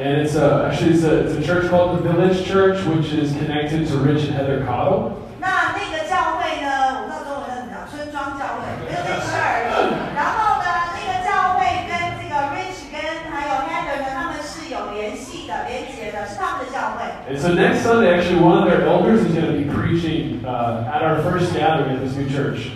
[0.00, 3.32] And it's a, actually it's a, it's a church called the Village Church, which is
[3.32, 5.22] connected to Rich and Heather Cottle.
[5.40, 9.72] 那那个教会呢，我不知道中文怎么讲，村庄教会 （Village Church）。
[10.14, 13.00] 然后呢，那个教会跟这个 Rich 跟
[13.32, 17.04] 还有 Heather 呢，他们是有联系的、连结的，是他们的教会。
[17.28, 20.84] And so next Sunday, actually, one of their elders is going to be preaching uh,
[20.86, 22.70] at our first gathering at this new church.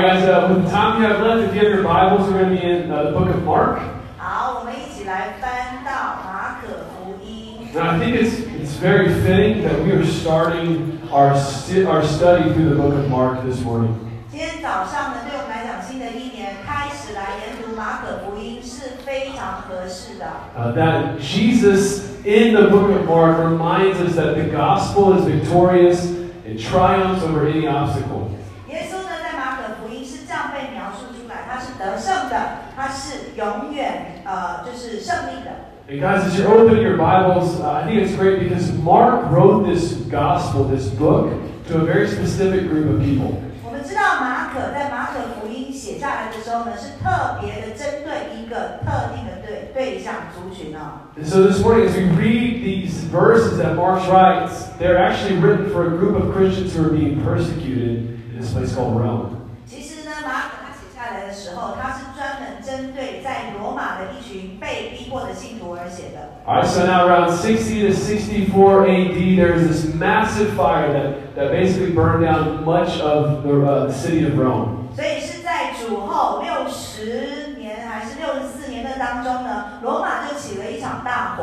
[0.00, 2.40] right, guys, uh, with the time you have left, if you have your Bibles, we're
[2.40, 3.80] going to be in uh, the book of Mark.
[4.18, 7.68] 好，我们一起来翻到马可福音。
[7.74, 12.52] And I think it's, it's very fitting that we are starting our, sti- our study
[12.52, 13.94] through the book of Mark this morning.
[14.28, 20.26] 今天早上呢，对我们来讲，新的一年开始来研读马可福音是非常合适的。
[20.56, 26.06] Uh, that Jesus in the book of Mark reminds us that the gospel is victorious
[26.44, 28.30] and triumphs over any obstacle.
[33.40, 35.50] 永远呃，就是胜利的。
[35.88, 39.66] And guys, as you're opening your Bibles, uh, I think it's great because Mark wrote
[39.66, 41.30] this gospel, this book,
[41.68, 43.34] to a very specific group of people.
[43.64, 51.06] 我们知道马可在马可福音写下来的时候呢，是特别的针对一个特定的对对象族群哦。
[51.16, 55.70] And so this morning, as we read these verses that Mark writes, they're actually written
[55.70, 59.36] for a group of Christians who are being persecuted in this place called Rome.
[65.10, 66.30] 被逼迫的信徒而写的。
[66.46, 71.50] All right, so now around 60 to 64 AD, there's this massive fire that, that
[71.50, 74.86] basically burned down much of the, uh, the city of Rome.
[74.94, 81.42] 所以是在主后六十年还是六十四年的当中呢，罗马就起了一场大火。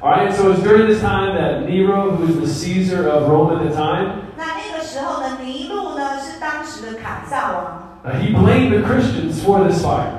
[0.00, 3.08] All right, and so it was during this time that Nero, who was the Caesar
[3.08, 10.14] of Rome at the time, 那那个时候呢，尼禄呢是当时的凯撒王， uh, he blamed the Christians for this fire.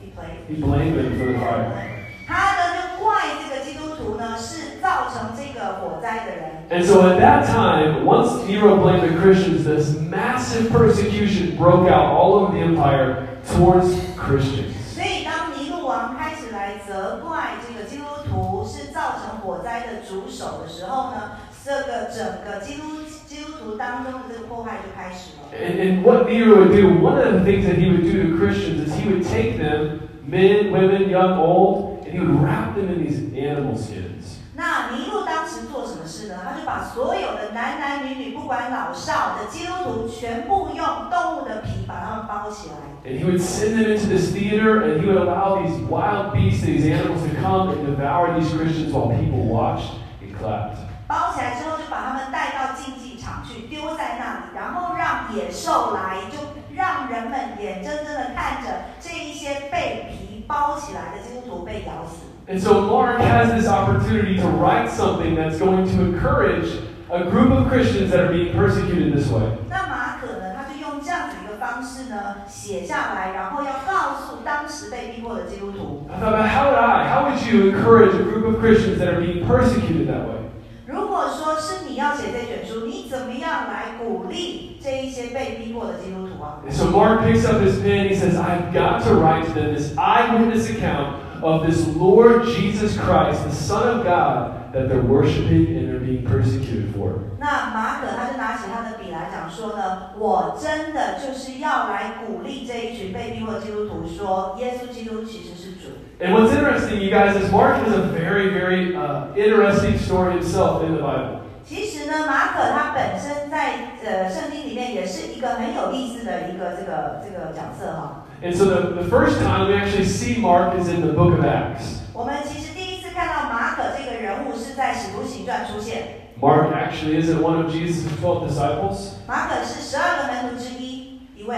[0.00, 1.87] 一推 He blamed them for the fire.
[2.28, 6.44] 他呢就怪这个基督徒呢是造成这个火灾的人。
[6.70, 12.12] And so at that time, once Nero blamed the Christians, this massive persecution broke out
[12.12, 14.72] all over the empire towards Christians.
[14.94, 21.32] 所以当尼禄王开始来责怪这个基督徒是造成火灾的主手的时候呢，
[21.64, 25.44] 这个整个基督基督徒当中的这个迫害就开始了。
[25.52, 28.38] And, and what Nero would do, one of the things that he would do to
[28.38, 32.89] Christians is he would take them, men, women, young, old, and he would wrap them
[32.89, 34.39] in these animal skins.
[34.55, 36.35] 那尼禄当时做什么事呢？
[36.43, 42.75] 他就把所有的男男女女，不管老少的基督徒，全部用动物的皮把他们包起来。
[43.05, 46.83] And he would send them into this theater, and he would allow these wild beasts, these
[46.83, 50.75] animals, to come and devour these Christians while people watched and clapped.
[51.07, 56.37] 包起来之后，就把他们带到竞技场去，丢在那里，然后让野兽来，就
[56.75, 62.26] 让人们眼睁睁的看着这一些被皮包起来的 徒被咬死。
[62.46, 66.68] And so Mark has this opportunity to write something that's going to encourage
[67.10, 69.56] a group of Christians that are being persecuted this way.
[69.70, 78.98] 那马可呢，他就用这样子一个方式呢写下来，然后要告诉当时被逼迫的基督徒， I thought about how would I, how would you encourage a group of Christians
[78.98, 80.44] that are being persecuted that way?
[80.86, 86.60] 如果说是你要写这卷书，你怎么样来鼓励这一些被逼迫的基督徒啊？
[86.68, 88.06] And so Mark picks up his pen.
[88.06, 92.96] He says, I've got to write to them this eyewitness account of this Lord Jesus
[92.96, 97.20] Christ, the Son of God, that they're worshiping and they're being persecuted for.
[97.38, 105.90] 那马可他就拿起他的笔来讲说呢，我真的就是要来鼓励这一群被逼迫的基督徒说，耶稣基督其实是主。
[106.20, 110.82] And what's interesting, you guys, is Mark has a very, very uh, interesting story himself
[110.84, 111.40] in the Bible.
[111.66, 118.24] 其实呢，马可他本身在呃圣经里面也是一个很有意思的一个这个这个角色哈。
[118.42, 121.44] And so the, the first time we actually see Mark is in the book of
[121.44, 122.00] Acts.
[122.12, 129.14] 我们其实第一次看到马可这个人物是在使徒行传出现， Mark actually isn't one of Jesus' 12 disciples.
[129.26, 131.56] 马可是十二个门徒之一一位。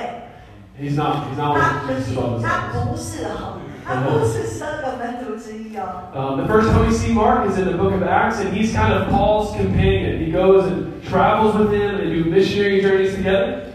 [0.79, 2.87] He's not, he's not 他 one 不 of 是 Jesus' 12，他 disciples.
[2.91, 5.83] 不是哦，他不是十二个门徒之一哦。
[6.15, 8.73] Um, the first time we see Mark is in the book of Acts, and he's
[8.73, 10.21] kind of Paul's companion.
[10.25, 13.70] He goes and travels with him, and they do missionary journeys together.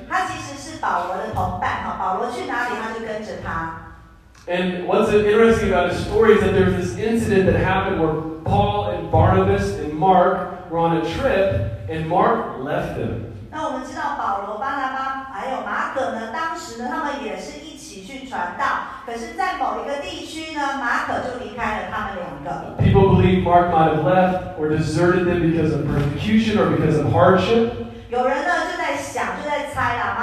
[0.86, 3.88] 他其实是保罗的同伴哈，保罗去哪里他就跟着他。
[4.48, 8.14] And what's interesting about his story is that there's this incident that happened where
[8.44, 13.32] Paul and Barnabas and Mark were on a trip, and Mark left them.
[13.52, 22.78] 那我们知道保罗、巴拿巴还有马可呢，当时呢他们也是一起去传道，可是，在某一个地区呢，马可就离开了他们两个。
[22.82, 27.14] People believe Mark might have left or deserted them because of persecution or because of
[27.14, 27.72] hardship.
[28.10, 30.16] 有人呢就在想，就在猜啦，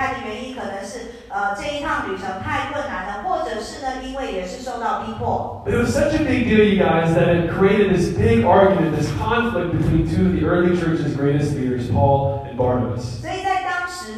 [0.00, 5.62] 派的原因可能是呃这一趟旅程太困难了，或者是呢因为也是受到逼迫。
[5.66, 9.12] But it was such a big deal, you guys, that it created this big argument, this
[9.18, 13.20] conflict between two of the early church's greatest leaders, Paul and Barnabas.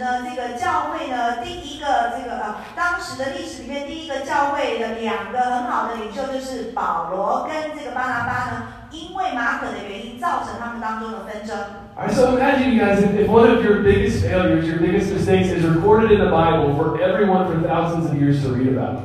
[0.02, 11.56] 呢，这个教会呢，第一个这个呃，当时的历史里面第一个教会的两个很好的领袖就是保罗跟这个巴拿巴呢，因为马可的原因造成他们当中的纷争。
[11.94, 16.10] Right, so imagine, you guys, if, one of your biggest failures, your biggest mistakes is recorded
[16.10, 19.02] in the Bible for everyone for thousands of years to read about.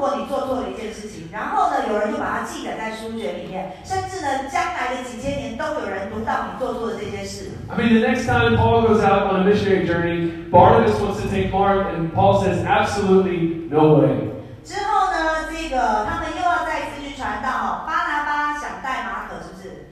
[0.00, 7.50] 果你做错了一件事情，然后呢，有人就把它记载在书卷里面，甚至呢，将来的几千年都有人读到你做错的这件事。
[7.68, 11.52] I mean, the next time Paul goes out on a missionary journey, Barnabas wants to take
[11.52, 14.32] Mark, and Paul says, absolutely no way.
[14.64, 19.86] 之后呢，这个他们又要再次去传道哦，巴拿巴想带马可，是不是？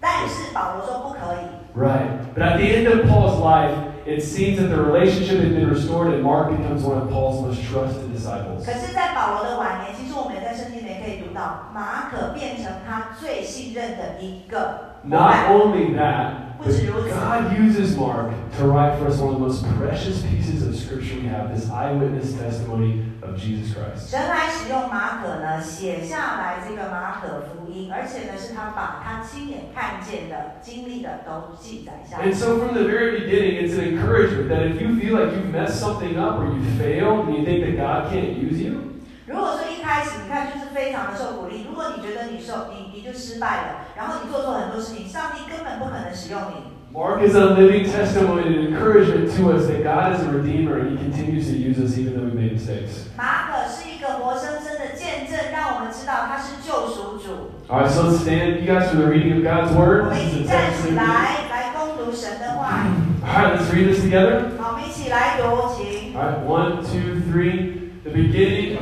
[0.00, 1.46] 但是保罗说不可以。
[1.74, 2.06] Right.
[2.34, 3.74] But at the end of Paul's life,
[4.05, 7.61] it seems that the relationship had been restored, and Mark becomes one of Paul's most
[7.63, 8.65] trusted disciples.
[8.65, 15.53] 可是，在保罗的晚年，其实我们也在圣经里面可以读到，马可变成他最信任的一个伙 Not 伴。
[15.53, 16.31] only that,
[16.63, 20.75] but God uses Mark to write for us one of the most precious pieces of
[20.75, 24.09] scripture we have this eyewitness testimony of Jesus Christ.
[24.09, 35.51] 神还使用马可呢，写下来这个马可福音，而且呢，是他把他亲眼看见的、经历的都记载下来 And。so from the very beginning, it's an encouragement that if you feel like you've
[35.51, 38.81] messed something up or you failed and you think that God can't use you,
[39.25, 43.67] 如果说一 开始你看就是非常的受鼓励，如果你觉得你受你你就失败了，
[43.97, 46.77] 然后你做错很多事情，上帝根本不可能使用你。
[46.91, 50.89] Mark is a living testimony and encouragement to us that God is a redeemer and
[50.89, 53.05] he continues to use us even though we made mistakes.
[53.15, 57.51] 马可是一个活生生的见证，让我们知道他是救赎主。
[57.69, 60.05] All right, so let's stand, you guys, for the reading of God's 我 word.
[60.09, 62.89] 们 This 一 is 起 the 站 text 起 that we- 来，来攻读神的话语。
[63.21, 64.57] All right, let's read this together.
[64.57, 65.45] 好，我们一起来读，
[65.77, 66.15] 请。
[66.15, 67.77] All right, one, two, three.
[68.01, 68.79] The beginning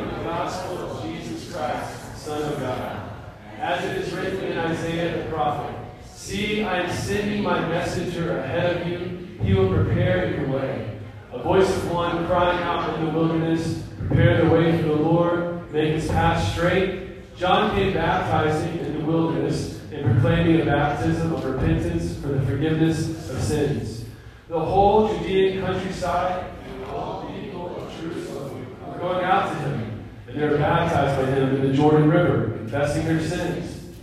[3.62, 5.72] As it is written in Isaiah the prophet
[6.04, 9.38] See, I am sending my messenger ahead of you.
[9.40, 10.98] He will prepare your way.
[11.32, 15.72] A voice of one crying out in the wilderness, Prepare the way for the Lord,
[15.72, 17.36] make his path straight.
[17.36, 23.30] John came baptizing in the wilderness and proclaiming a baptism of repentance for the forgiveness
[23.30, 24.04] of sins.
[24.48, 29.91] The whole Judean countryside and all the people of Jerusalem were going out to him,
[30.31, 33.95] they were baptized by him in the Jordan River, confessing their sins.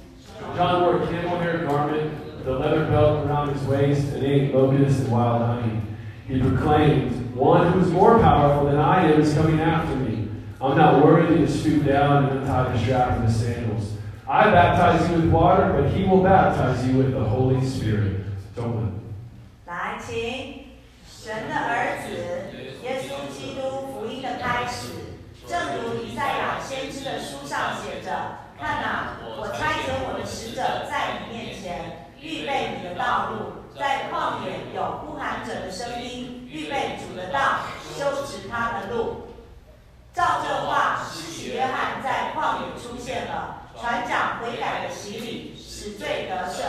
[0.57, 4.55] John wore a camel hair garment with a leather belt around his waist and ate
[4.55, 5.81] locusts and wild honey.
[6.27, 10.29] He proclaimed, One who is more powerful than I am is coming after me.
[10.61, 13.93] I'm not worthy to stoop down and untie the strap of his sandals.
[14.27, 18.25] I baptize you with water, but he will baptize you with the Holy Spirit.
[18.57, 18.93] Don't
[19.67, 20.67] 来，请
[21.07, 22.15] 神的儿子
[22.83, 24.98] 耶稣基督福音的开始，
[25.50, 33.58] 正如以赛亚先知的书上写着：“看哪，我差遣我的使者在你面前，预备你的道路。
[33.76, 37.66] 在旷野有呼喊者的声音，预备主的道，
[37.98, 39.26] 修直他的路。”
[40.14, 46.62] 照这话，施洗约翰在旷野出现了，传讲悔改的洗礼，使罪得赦。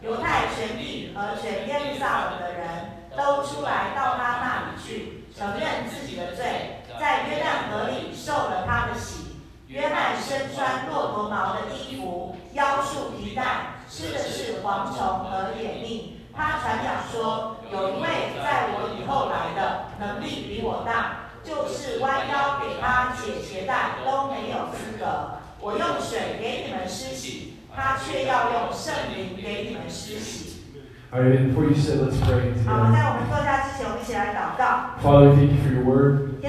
[0.00, 9.38] 犹太全地和全耶路撒冷的人都出来到他那里去，承认自己的罪，在约旦河里受了他的洗。
[9.66, 16.20] 约翰身穿骆驼毛的衣服，腰束皮带，吃的是蝗虫和野蜜。
[16.32, 18.06] 他传讲说，有一位
[18.38, 25.40] 在我以后来的，能力比我大，就是弯腰给他解鞋带都没有资格。
[25.58, 30.52] 我用水给你们施洗，他却要用圣灵给你们施洗。
[31.12, 34.96] All right, and before you sit, let's pray 好.在我们坐下之前，我们一起来祷告。
[35.02, 36.40] Father, thank you for your word,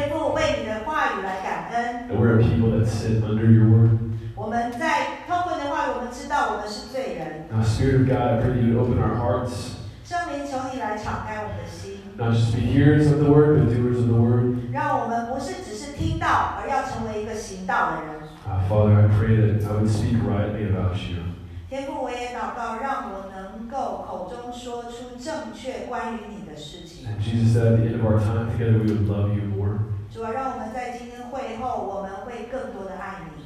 [2.43, 3.99] people that sit under your word.
[4.35, 7.47] 我们在通过你的话语，我们知道我们是罪人。
[7.50, 12.55] Now, Spirit of God, I pray that you would open our hearts, 圣灵，求你来敞开我们的心， not just
[12.55, 14.73] be hearers of the word, but doers of the word.
[14.73, 18.19] 让我们不是只是听到，而要成为一个行道的人。
[18.47, 21.23] Uh, Father, I pray that I would speak rightly about you.
[21.69, 27.07] 天父，我也祷告，让我能够口中说出正确关于你的事情。
[27.07, 29.92] And Jesus said at the end of our time together, we would love you more.
[30.12, 33.38] 主啊，让我们在今天会后，我们会更多的爱你。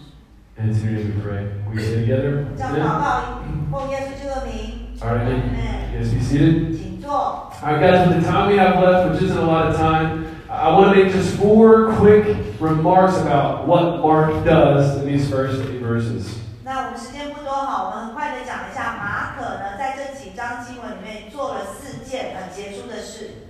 [0.59, 1.47] And it's in your name we pray.
[1.73, 2.45] We say together.
[2.57, 2.83] 这样 Amen.
[2.83, 5.43] 祷告，奉耶稣基督的名， All right, amen.
[5.49, 5.93] Amen.
[5.93, 6.77] You guys be seated.
[6.77, 7.11] 请坐。
[7.11, 10.27] All right, guys, with the time we have left, which isn't a lot of time,
[10.51, 15.63] I want to make just four quick remarks about what Mark does in these first
[15.63, 16.39] eight verses.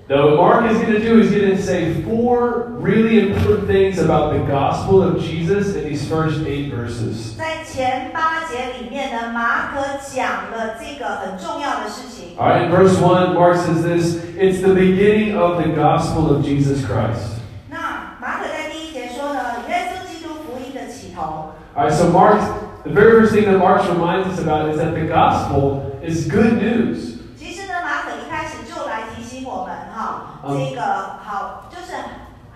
[0.09, 3.99] Now, what Mark is going to do is going to say four really important things
[3.99, 7.37] about the gospel of Jesus in these first eight verses.
[7.39, 9.81] 在前八节里面呢，马可
[10.13, 12.37] 讲了这个很重要的事情。
[12.37, 16.45] All right, in verse 1, Mark says this it's the beginning of the gospel of
[16.45, 17.39] Jesus Christ.
[17.71, 21.53] 那马可在第一节说呢，耶稣基督福音的起头。
[21.75, 22.39] All right, so Mark,
[22.85, 26.61] the very first thing that Mark reminds us about is that the gospel is good
[26.61, 27.16] news.
[30.49, 30.83] 这个
[31.25, 31.95] 好就是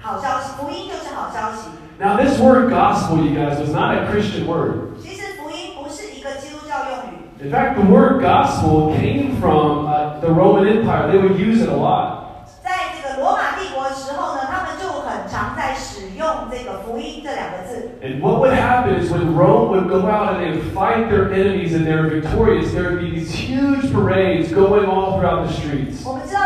[0.00, 1.68] 好消息，福音就是好消息。
[1.98, 5.00] Now, this word gospel, you guys, was not a Christian word.
[5.00, 11.10] 其实福音不是一个基督教用语， In fact, the word gospel came from uh, the Roman Empire.
[11.10, 12.24] They would use it a lot.
[12.62, 17.92] 在这个罗马帝国的时候呢，他们就很常在使用这个福音这两个字。
[18.02, 21.32] And what would happen is when Rome would go out and they would fight their
[21.32, 25.52] enemies and they were victorious, there would be these huge parades going all throughout the
[25.52, 26.04] streets.
[26.04, 26.40] 我们知道，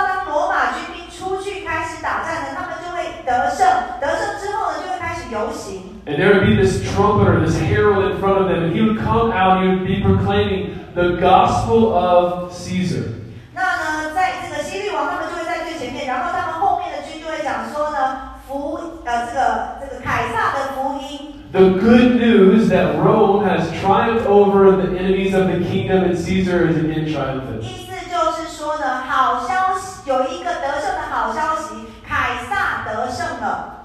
[5.30, 6.00] 游行。
[6.07, 8.99] And there would be this trumpeter, this herald in front of them, and he would
[8.99, 13.04] come out and he would be proclaiming the gospel of Caesar.
[13.54, 26.16] 那呢，在这个希律王他们就会在最前面，然后他们后面的军就会讲说呢，福呃这个这个凯撒的福音， The good news that Rome has triumphed over the enemies of the kingdom and
[26.16, 27.61] Caesar is again triumphant.
[27.61, 33.76] 意思就是说呢，好消息有一个得胜的好消息，凯撒得胜了。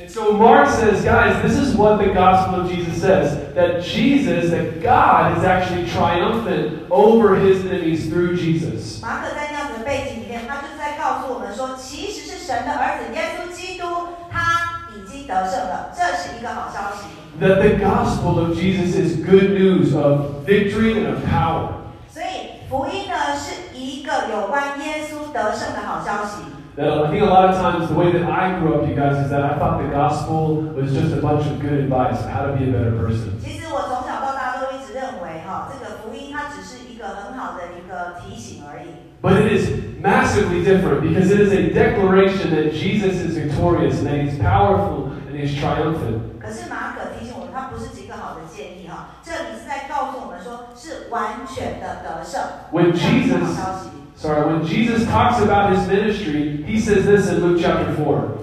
[0.00, 4.50] And so Mark says, guys, this is what the gospel of Jesus says that Jesus,
[4.50, 9.00] that God is actually triumphant over his enemies through Jesus.
[9.02, 13.84] 马可在那样子的背景里面，他就是在告诉我们说，其实是神的儿子耶稣基督，
[14.30, 17.06] 他已经得胜了，这是一个好消息。
[17.38, 21.68] That the gospel of Jesus is good news of victory and of power.
[22.08, 26.42] 所以福音呢是一个有关耶稣得胜的好消息。
[26.76, 29.20] That I think a lot of times the way that I grew up, you guys,
[29.20, 32.46] is that I thought the gospel was just a bunch of good advice on how
[32.46, 33.36] to be a better person.
[33.44, 39.12] 其实我从小到大都一直认为哈，这个福音它只是一个很好的一个提醒而已。
[39.20, 39.68] But it is
[40.02, 45.12] massively different because it is a declaration that Jesus is victorious and that he's powerful
[45.28, 46.40] and he's triumphant.
[46.40, 52.40] 可是马可提醒我们，它不是几个好的建议哈，这里是在告诉我们说是完全的得胜，
[52.72, 53.90] When 这样是 Jesus 好消息。
[54.16, 58.38] Sorry, when Jesus talks about his ministry, he says this in Luke chapter 4.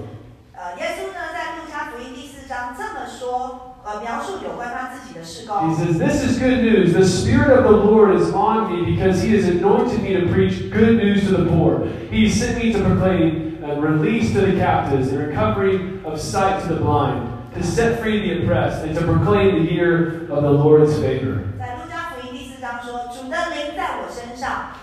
[0.54, 5.76] 呃，耶稣呢在路加福音第四章这么说，呃，描述有关他自己的事 He 工。
[5.76, 6.94] says, This is good news.
[6.94, 10.70] The Spirit of the Lord is on me because he has anointed me to preach
[10.70, 11.88] good news to the poor.
[12.12, 16.74] He sent me to proclaim uh, release to the captives and recovery of sight to
[16.74, 17.22] the blind,
[17.56, 21.40] to set free the oppressed, and to proclaim the year of the Lord's favor.
[21.58, 24.83] 在路加福音第四章说：“主的灵在我身上，因为他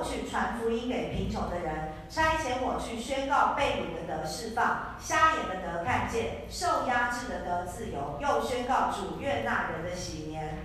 [0.00, 10.56] 我去传福音给贫穷的人，差遣我去宣告被掳的得释放，瞎眼的得看见，受压制的得自由，又宣告主悦纳人的喜年。”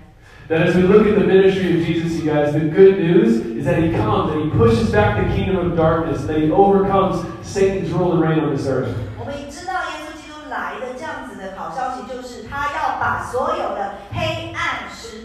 [0.48, 3.68] That as we look at the ministry of Jesus, you guys, the good news is
[3.68, 7.92] that he comes and he pushes back the kingdom of darkness, that he overcomes Satan's
[7.92, 8.96] rule and reign on this earth.
[9.20, 13.75] 我们知道耶稣基督来的这样子的好消息，就是他要把所有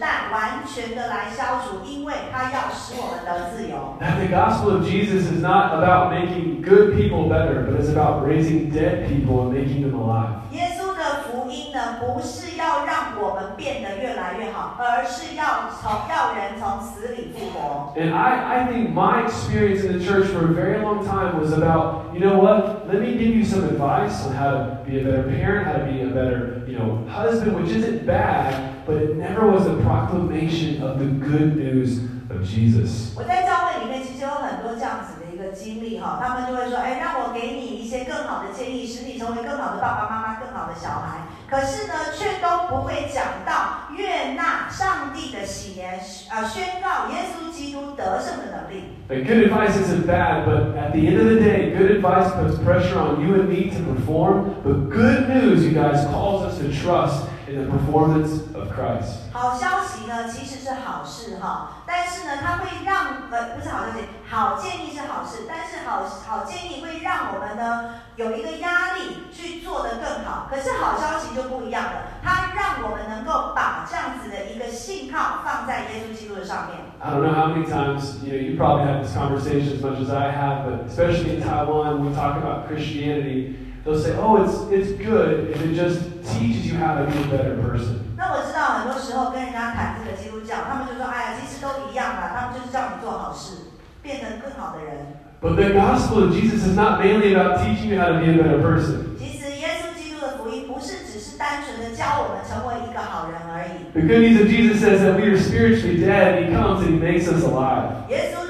[0.00, 3.96] 代完全的来消除，因为他要使我们得自由。
[4.00, 8.26] That the gospel of Jesus is not about making good people better, but it's about
[8.26, 10.40] raising dead people and making them alive.
[10.52, 17.92] 耶稣的福音呢，不是要让我们变得越来越好，而是要从要人从死里复活。
[17.96, 21.52] And I, I think my experience in the church for a very long time was
[21.52, 25.04] about, you know what, let me give you some advice on how to be a
[25.04, 28.54] better parent, how to be a better, you know, husband, which isn't bad,
[28.86, 33.14] but it never was a proclamation of the good news of Jesus.
[33.16, 41.26] 我在教会里面其实有很多这样子的一个经历哈，他们就会说，哎，让我给你一些更好的建议，使你成为更好的爸爸妈妈，更好的小孩。
[41.48, 48.82] 可是呢，却都不会讲到悦纳上帝的喜年，呃，宣告耶稣基督得胜的能力。
[49.08, 52.58] Like good advice isn't bad, but at the end of the day, good advice puts
[52.58, 54.56] pressure on you and me to perform.
[54.64, 59.30] But good news, you guys, calls us to trust in the performance of Christ.
[59.32, 70.48] 好消息呢，其实是好事哈，但是呢，它会让呃不是好消息，好建议是好事，但是好好建议会让我们呢有一个压力去做得更好。
[70.50, 76.78] 可是好消息就不一样了，它让我们能够把这样子的一个信号放在耶稣基督的上面。
[76.98, 80.00] I don't know how many times, you know, you probably had this conversation as much
[80.00, 84.42] as I have, but especially in Taiwan, when we talk about Christianity, they'll say, oh,
[84.42, 88.04] it's, it's good if it just teaches you how to be a better person.
[88.16, 93.72] 那我知道很多时候跟人家谈这个基督教，他们就说：“哎呀，其实都一样啦，他们就是叫你做好事，
[94.02, 95.20] 变成更好的人。
[95.38, 98.34] But the gospel of Jesus is not mainly about teaching you how to be a
[98.34, 99.20] better person.
[99.20, 103.92] 其实耶稣基督的福音不是只是单纯的教我们成为一个好人而已。
[103.92, 106.40] The good news of Jesus says that we are spiritually dead.
[106.40, 108.08] He comes and he makes us alive.
[108.08, 108.49] 耶稣的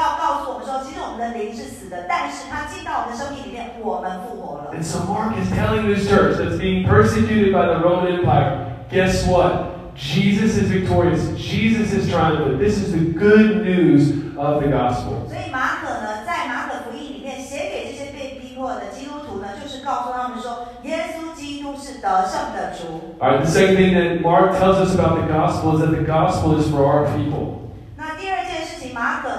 [0.00, 4.72] 要告诉我们说，其实我们的灵是死的，但是他进到我们的生命里面，我们复活了。
[4.72, 9.26] And so Mark is telling this church that's being persecuted by the Roman Empire, guess
[9.26, 9.76] what?
[9.96, 11.24] Jesus is victorious.
[11.38, 12.58] Jesus is triumphant.
[12.58, 15.24] This is the good news of the gospel.
[15.26, 23.16] 所以马可呢，在马可福音里面写给这些被逼迫的基督徒呢，就是告诉他们说，耶稣基督是得胜的主。
[23.18, 26.04] All right, the second thing that Mark tells us about the gospel is that the
[26.04, 27.72] gospel is for our people.
[27.96, 29.30] 那第二件事情，马可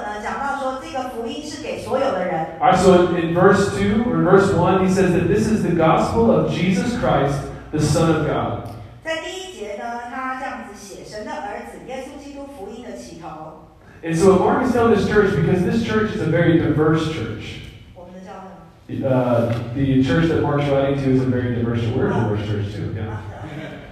[2.60, 5.48] All right, so in, in verse 2 or in verse 1, he says that this
[5.48, 7.40] is the gospel of Jesus Christ,
[7.72, 8.70] the Son of God.
[9.04, 13.68] 在第一节呢，他这样子写：神的儿子耶稣基督福音的起头。
[14.04, 17.62] And so Mark is telling this church because this church is a very diverse church.
[17.96, 18.48] 我们的教会。
[18.90, 21.96] Uh, the church that Mark's writing to is a very diverse church.
[21.96, 23.18] We're a diverse church too, yeah.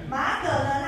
[0.10, 0.79] 马可呢，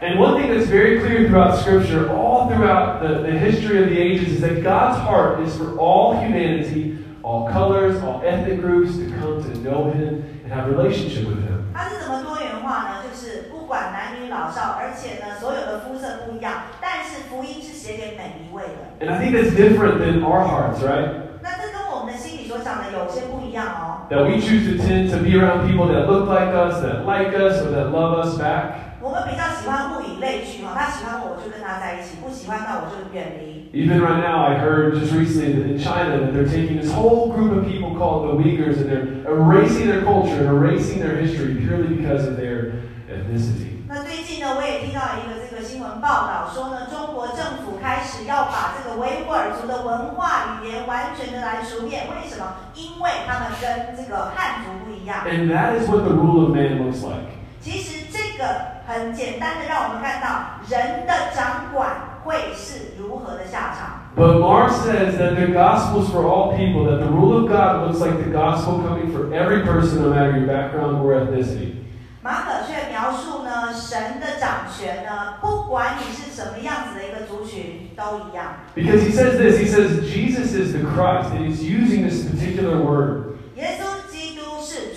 [0.00, 3.98] And one thing that's very clear throughout Scripture, all throughout the, the history of the
[3.98, 9.10] ages, is that God's heart is for all humanity, all colors, all ethnic groups, to
[9.18, 11.64] come to know Him and have a relationship with Him.
[11.74, 13.02] 它是怎么多元化呢？
[13.02, 19.04] 就是不管男女老少，而且呢，所有的肤色不一样，但是福音是写给每一位的。
[19.04, 21.08] And I think that's different than our hearts, right?
[21.42, 24.06] 那这跟我们的心里所想的有些不一样哦。
[24.08, 27.34] That we choose to tend to be around people that look like us, that like
[27.34, 28.89] us, or that love us back.
[29.01, 33.65] 我们比较喜欢物以类聚哈，他喜欢我，我就跟他在一起；不喜欢那我就远离。
[33.73, 37.57] Even right now, I heard just recently that in China that they're taking this whole group
[37.57, 41.97] of people called the Uyghurs and they're erasing their culture and erasing their history purely
[41.97, 42.77] because of their
[43.09, 43.81] ethnicity.
[43.89, 52.05] 那最近呢，我也听到一个这个新闻报道说呢，中国政府开始要把这个维吾尔族的文化语言完全的来除灭。
[52.05, 52.69] 为什么？
[52.75, 55.25] 因为他们跟这个汉族不一样。
[55.25, 57.41] And that is what the rule of man looks like.
[57.59, 58.00] 其实这
[58.41, 64.01] 个很简单的让我们看到人的掌管会是如何的下场。
[64.15, 68.01] But Mark says that the gospel is for all people, that the rule of God looks
[68.01, 71.75] like the gospel coming for every person, no matter your background or ethnicity.
[72.23, 78.57] 马可却描述呢，神的掌权呢，不管你是什么样子的一个族群都一样。
[78.75, 83.37] Because he says this, he says Jesus is the Christ, and he's using this particular word.
[83.55, 83.90] 耶稣基督是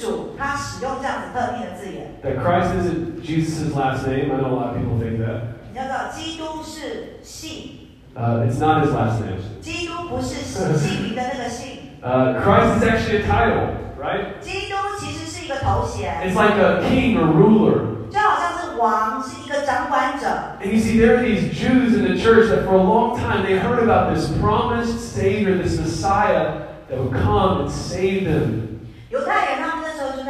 [0.04, 2.20] 主，他使用这样子特定的字眼。
[2.24, 4.32] That Christ isn't Jesus' last name.
[4.32, 5.42] I know a lot of people think that.
[5.72, 9.40] 你要知道，基督是姓， Uh, it's not his last name.
[9.62, 14.40] 基督不是姓名的那个姓， Uh, Christ is actually a title, right?
[14.42, 18.10] 基督其实是一个头衔， It's like a king or ruler.
[18.10, 20.26] 就好像是王，是一个掌管者。
[20.62, 23.46] And you see, there are these Jews in the church that for a long time
[23.46, 28.73] they heard about this promised Savior, this Messiah that would come and save them.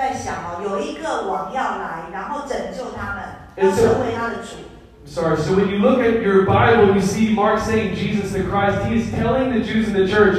[0.03, 3.23] 在想哦，有一个王要来，然后拯救他们，
[3.55, 4.57] 要成为他的主。
[5.05, 8.77] Sorry, so when you look at your Bible, you see Mark saying Jesus the Christ.
[8.85, 10.37] He is telling the Jews in the church,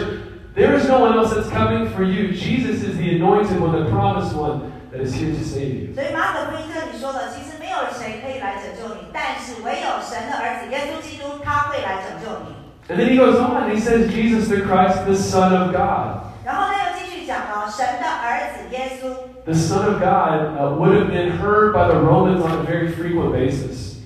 [0.54, 2.32] there is no one else that's coming for you.
[2.32, 5.94] Jesus is the anointed one, the promised one that is here to save you.
[5.94, 12.54] 所以马可福音这里说的，其实没有谁可以来拯救你，但是唯有神的儿子耶稣基督，他会来拯救你。
[12.88, 16.30] And then he goes on, he says, Jesus the Christ, the Son of God.
[16.44, 19.14] 然后他又继续讲哦，神的儿子耶稣，
[19.45, 22.91] the Son of God uh, would have been heard by the Romans on a very
[22.91, 24.01] frequent basis.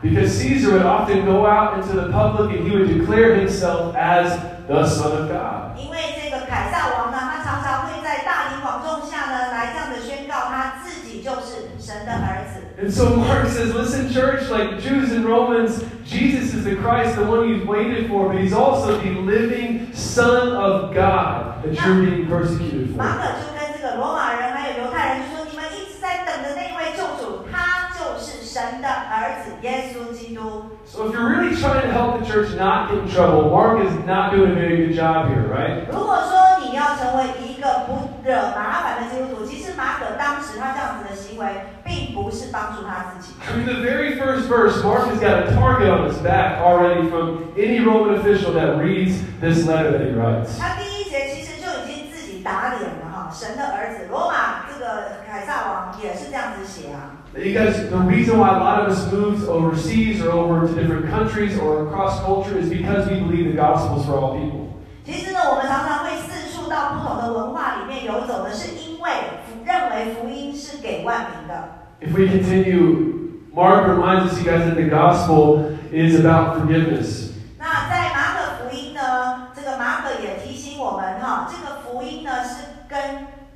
[0.00, 4.40] Because Caesar would often go out into the public and he would declare himself as
[4.66, 5.76] the Son of God.
[12.89, 17.25] And so Mark says, listen, church, like Jews and Romans, Jesus is the Christ, the
[17.25, 22.27] one you've waited for, but he's also the living Son of God that you're being
[22.27, 23.17] persecuted 马 for.
[23.17, 30.77] 可就跟这个罗马人还有犹太人就说：“你们一直在等的那位救主，他就是神的儿子耶稣基督。
[30.85, 33.93] So if you're really trying to help the church not get in trouble, Mark is
[34.05, 35.87] not doing a very good job here, right?
[35.89, 41.45] 如果说你要成为一个不惹麻烦的基督徒，其实马可当时他这样子的行为，
[41.89, 43.33] 并不是帮助他自己。
[43.47, 47.09] I mean, the very first verse, Mark has got a target on his back already
[47.09, 50.57] from any Roman official that reads this letter that he writes.
[50.59, 57.21] 他第一节其实就已经自己打脸了哈，神的儿子，罗马这个凯撒王也是这样子写啊。
[57.33, 61.11] You guys, the reason why a lot of us moved overseas or over to different
[61.11, 64.71] countries or across culture is because we believe the gospel is for all people.
[65.03, 69.11] 其实呢，我们常常会四处到不同的文化里面游走呢，是因为
[69.45, 71.78] 福认为福音是给万民的。
[72.01, 77.31] if we continue, Mark reminds us, you guys, that the gospel is about forgiveness.
[77.57, 82.99] 那在马可福音呢，这个马可也提醒我们哈，这个福音呢是跟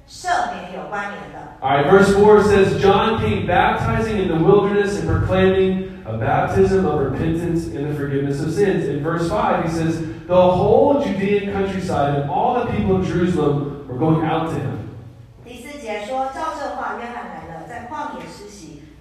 [0.07, 1.39] 赦免有关联的。
[1.61, 6.85] All right, verse 4 says, John came baptizing in the wilderness and proclaiming a baptism
[6.85, 8.87] of repentance in the forgiveness of sins.
[8.87, 13.85] In verse 5, he says, the whole Judean countryside and all the people of Jerusalem
[13.87, 14.82] were going out to him.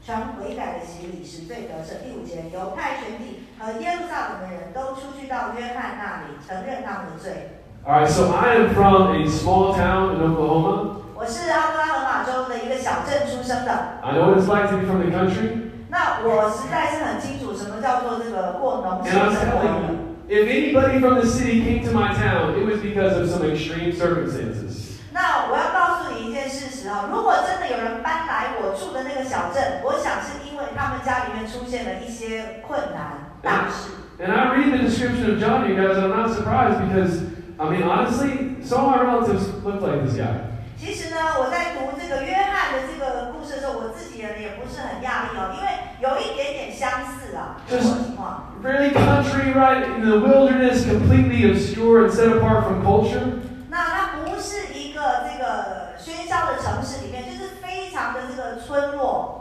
[0.06, 2.04] 传悔改的洗礼，是罪得赦。
[2.04, 7.62] 第五节，犹太全体和耶路撒冷的人都出去到约翰那里，承认他们的罪。
[7.86, 11.04] All right, so I am from a small town in Oklahoma.
[11.16, 15.72] 我是奥克拉荷马州的一个小镇出生的，I know what it's like to be from the country.
[15.90, 19.88] 那我实在是很清楚什么叫做这个过农村生活 telling。
[19.88, 23.94] you, if anybody from the city came to my town, it was because of some extreme
[23.96, 24.93] circumstances.
[25.14, 33.94] 那我要告诉你一件事实啊，如果真的有人搬来我住的那个小镇，我想是因为他们家里面出现了一些困难大事。
[34.18, 37.84] And I read the description of John, you guys, and I'm not surprised because, I mean,
[37.84, 40.50] honestly, some of my relatives look like this guy.
[40.78, 45.70] 其实呢，我在读这个约翰的这个故事的时候，我自己人也不是很讶异哦，因为
[46.02, 48.54] 有一点点相似啊，这种情况。
[48.64, 49.86] Really country, right?
[49.98, 53.40] In the wilderness, completely obscure and set apart from culture.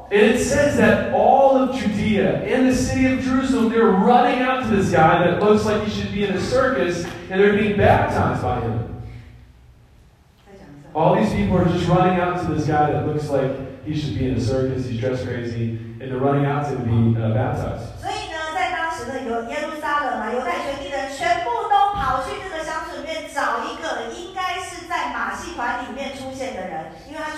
[0.10, 4.64] And it says that all of Judea and the city of Jerusalem, they're running out
[4.64, 7.76] to this guy that looks like he should be in a circus, and they're being
[7.78, 9.04] baptized by him.
[10.46, 10.90] 再讲一下。
[10.94, 13.52] All these people are just running out to this guy that looks like
[13.86, 17.16] he should be in a circus, he's dressed crazy, and they're running out to be
[17.20, 18.00] uh, baptized.
[18.00, 22.32] 所以呢，在当时的有耶路撒冷啊，犹太全地的人全部都跑去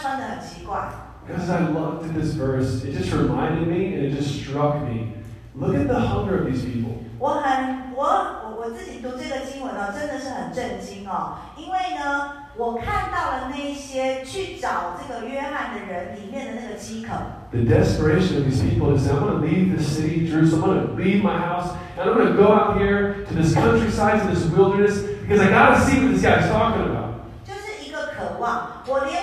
[0.03, 0.89] 穿的很奇怪。
[1.27, 5.13] Because I loved this verse, it just reminded me and it just struck me.
[5.55, 7.03] Look at the hunger of these people.
[7.19, 17.11] 我很我我我自己读这个经文哦，真的是很震惊哦，因为呢，我看到了那一些去找这个约翰的人里面的那个饥渴。
[17.51, 20.87] The desperation of these people is I'm going to leave the city, Jerusalem, I'm going
[20.87, 24.33] to leave my house, and I'm going to go out here to this countryside, to
[24.33, 27.19] this wilderness, because I got to see what this guy's talking about.
[27.43, 29.22] 就是一个渴望，我连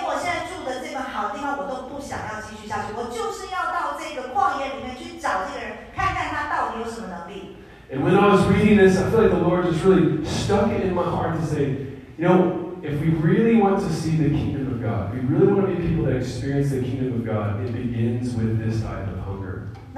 [1.21, 7.57] 的这个好地方我都不想要继续下去，我就是要到这个旷野里面去找这个人，看看他到底有什么能力。
[7.89, 10.83] And when I was reading this, I feel like the Lord just really stuck it
[10.83, 11.77] in my heart to say,
[12.17, 15.53] you know, if we really want to see the kingdom of God, if we really
[15.53, 19.07] want to be people that experience the kingdom of God, it begins with this type
[19.07, 19.20] of hunger.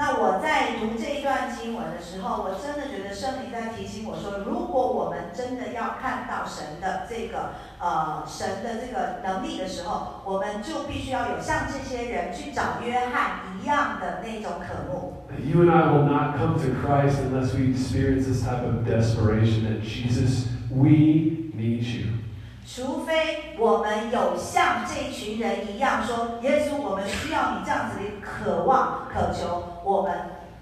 [0.07, 15.25] 那我在读这一段经文的时候，我真的觉得圣灵在提醒我说，如果我们真的要看到神的这个呃神的这个能力的时候，我们就必须要有像这些人去找约翰一样的那种渴慕。
[15.43, 19.81] You and I will not come to Christ unless we experience this type of desperation that
[19.81, 22.24] Jesus, we need you.
[22.67, 30.13] 除非我们有像这群人一样说，耶稣，我们需要你这样子的渴望、渴求，我们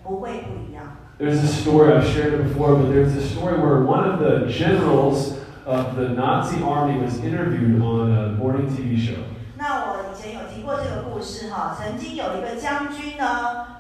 [0.03, 0.83] 不会不一样。
[1.21, 5.35] There's a story, I've shared it before, but there's a story where one of the generals
[5.65, 9.23] of the Nazi army was interviewed on a morning TV show.
[9.57, 13.71] 那我以前有提过这个故事哈，曾经有一个将军呢，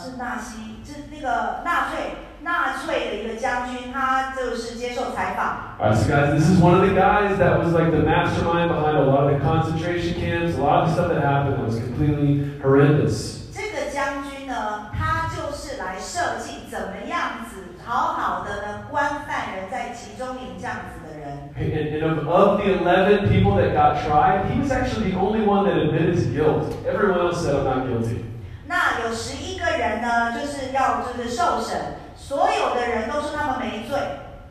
[0.00, 5.76] 是纳西，是那个纳粹纳粹的一个将军，他就是接受采访。
[5.78, 9.04] Alright, so guys, this is one of the guys that was like the mastermind behind a
[9.04, 13.40] lot of the concentration camps, a lot of stuff that happened that was completely horrendous.
[13.52, 21.50] 这个将军呢，他就是来设计怎么样子好好的呢关犯人在集中营这样子的人。
[21.58, 25.66] And, and of, of the 11 people that got tried, he was actually the only one
[25.66, 26.72] that admitted to guilt.
[26.88, 28.24] Everyone else said, I'm not guilty.
[28.66, 31.77] 那有十一 个人呢，就是要就是受审，
[32.17, 33.99] 所有的人都说他们没罪，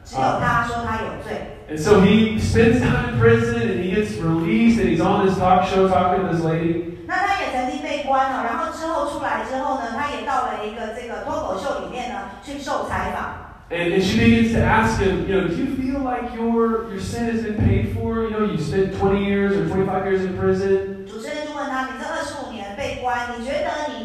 [0.04, 1.58] 只有他说他有罪。
[1.66, 5.36] And so he spends time in prison and he gets released and he's on this
[5.36, 6.94] talk show talking to this lady.
[7.06, 13.42] 那他也曾经被关了，然后之后出来之后呢，他也到了一个这个脱口秀里面呢去受采访。
[13.70, 17.00] And, and she begins to ask him, you know, do you feel like your, your
[17.00, 18.22] sin has been paid for?
[18.24, 21.06] You know, you spent 20 years or 25 years in prison.
[21.08, 23.97] 主持人就问他：“你这二十五年被关，你觉得你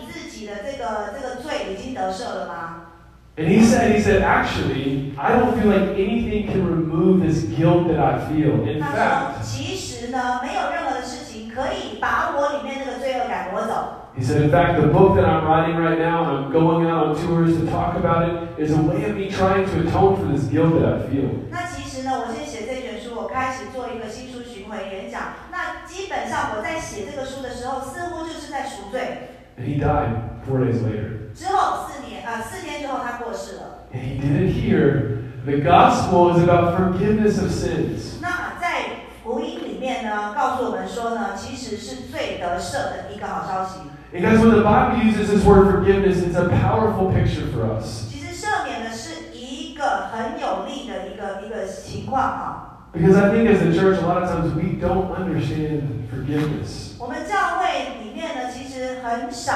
[3.38, 7.88] And he said, he said, actually, I don't feel like anything can remove this guilt
[7.88, 14.12] that I feel.？” In 他 fact, 说：“其实呢，没有任何的事情可以把我里面那个罪恶感夺走。
[14.18, 17.08] he said, in fact, the book that I'm writing right now, and I'm going out
[17.08, 20.28] on tours to talk about it, is a way of me trying to atone for
[20.28, 21.48] this guilt that I feel.
[21.50, 25.48] 那其实呢，我先写这卷书，我开始做一个新书巡回演讲。
[25.50, 29.30] 那 基本上我在写这个书的时候，似乎就是在赎罪。
[29.58, 31.34] And he died four days later.
[31.34, 33.86] 之后四年，呃，四天之后他过世了。
[33.94, 38.20] And he didn't hear the gospel is about forgiveness of sins.
[38.22, 43.80] 那在福音里面呢，告诉我们说呢，其实是罪得赦的一个好消息。
[44.12, 48.10] And guys, when the Bible uses this word forgiveness, it's a powerful picture for us.
[48.10, 52.65] 其实赦免呢是一个很有利的一个一个情况啊。
[52.92, 56.98] Because I think as a church, a lot of times we don't understand forgiveness.
[56.98, 59.54] 我们教会里面呢，其实很少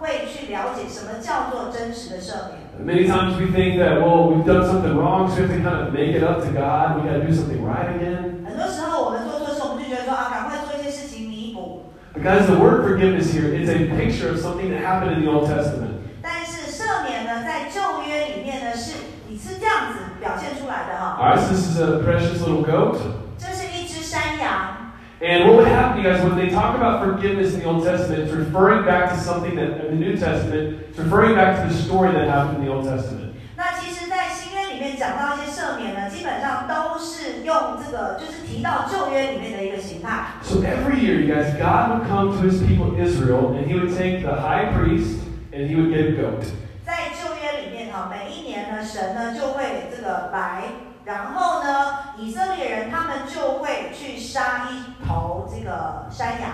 [0.00, 2.66] 会去了解什么叫做真实的赦免。
[2.76, 5.86] Many times we think that, well, we've done something wrong, so we have to kind
[5.86, 7.00] of make it up to God.
[7.00, 8.44] We got to do something right again.
[8.44, 11.90] 很多时候我们做错事，我们就觉得说啊，赶快做一些事情弥补。
[12.14, 15.32] But guys, the word forgiveness here is a picture of something that happened in the
[15.32, 15.96] Old Testament.
[16.22, 18.92] 但是赦免呢，在旧约里面呢，是
[19.28, 21.16] 你是这样子表现出来的哈。
[21.18, 22.98] All right, so this is a precious little goat.
[23.38, 24.79] 这是一只山羊。
[25.20, 28.24] And what would happen, you guys, when they talk about forgiveness in the Old Testament,
[28.24, 31.74] it's referring back to something that, in the New Testament, it's referring back to the
[31.74, 33.32] story that happened in the Old Testament.
[33.56, 40.36] 那其实，在新约里面讲到一些赦免呢，基本上都是用这个，就是提到旧约里面的一个形态。
[40.42, 43.96] So every year, you guys, God would come to his people Israel, and he would
[43.96, 46.44] take the high priest, and he would get a goat.
[46.84, 50.64] 在旧约里面哈，每一年呢，神呢就会这个来，
[51.04, 56.50] 然后呢，以色列人他们就会去杀一头这个山羊，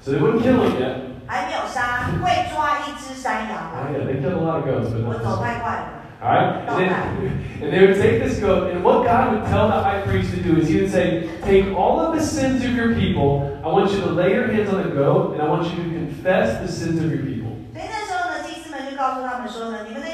[0.00, 0.94] So they wouldn't kill him yet.
[1.26, 3.98] 还没有杀，会抓一只山羊 Oh, 来。
[3.98, 5.44] yeah, they killed a lot of goats, but 我 not 走 this one.
[5.44, 5.86] 太快了。
[6.22, 6.68] All right?
[6.68, 6.92] And, then,
[7.62, 10.42] and they would take this goat, and what God would tell the high priest to
[10.42, 13.56] do is he would say, Take all of the sins of your people.
[13.64, 15.88] I want you to lay your hands on the goat, and I want you to
[15.88, 17.56] confess the sins of your people.
[17.72, 20.13] 所以那时候呢，祭司们就告诉他们说呢，你们那些犯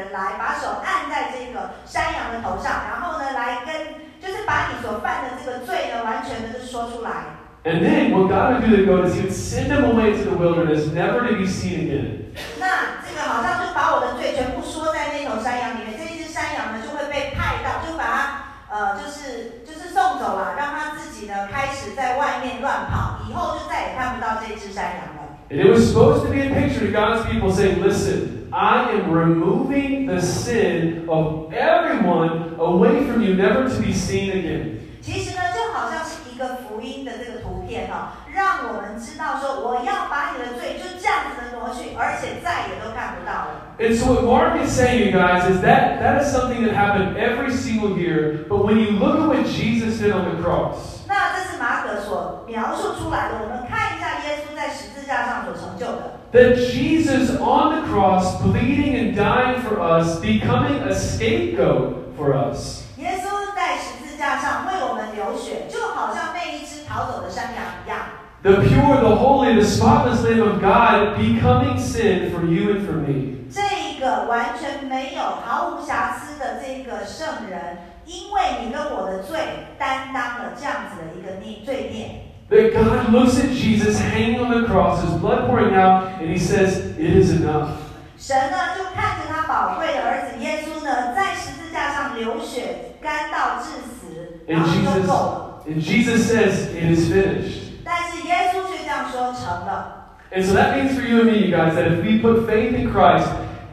[0.00, 7.36] 人来，把手按在这个山羊的头上，然后呢，来跟就是把你所犯的这个罪呢，完全的就说出来。
[7.62, 10.36] And then what God would do to goat is he would send him away to the
[10.40, 12.32] wilderness, never to be seen again.
[12.58, 25.20] 那这个好像就把我的罪全部说在那头山羊里面，这一只山羊呢就会被派到，就把它呃就是就是送走了，让它自己呢开始在外面乱跑，以后就再也看不到这只山羊了。
[25.50, 30.07] And it was supposed to be a picture to God's people saying, Listen, I am removing
[30.07, 34.79] the sin of everyone away from you, never to be seen again.
[35.01, 43.75] 其实呢，就好像是一个福音的这个图片哈、让我们知道说，我要把你的罪就这样子的挪去，而且再也都看不到了。
[43.77, 47.17] And so what Mark is saying, you guys, is that that is something that happened
[47.17, 48.45] every single year.
[48.49, 56.17] But when you look at what Jesus did on the cross, 那这是马可所描述出来的，我们看一下耶稣在十字架上所成就的。
[56.31, 62.83] that Jesus on the cross, bleeding and dying for us, becoming a scapegoat for us.
[62.97, 67.99] 耶稣在十字架上为我们流血，就好像那一只逃走的山羊一样。
[68.41, 72.93] The pure, the holy, the spotless Lamb of God becoming sin for you and for
[72.93, 73.35] me.
[73.51, 79.39] 这一个完全没有、毫无瑕疵的这个圣人，因为你跟我的罪，
[79.79, 82.21] 担当了这样子的一个孽罪孽。
[82.49, 86.37] That God looks at Jesus hanging on the cross, his blood pouring out, and he
[86.37, 87.81] says, It is enough.
[88.17, 95.63] 神呢就看着他宝贵的儿子耶稣呢，在十字架上流血，干到致死，然 And 后就 Jesus, 够了。
[95.67, 97.71] and Jesus says, It is finished.
[97.83, 100.05] 但是耶稣却这样说：成了。
[100.31, 102.73] And so that means for you and me, you guys, that if we put faith
[102.73, 103.27] in Christ,